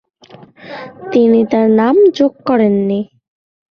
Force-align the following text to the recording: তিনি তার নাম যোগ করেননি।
তিনি 1.11 1.39
তার 1.51 1.67
নাম 1.79 1.95
যোগ 2.17 2.33
করেননি। 2.47 2.99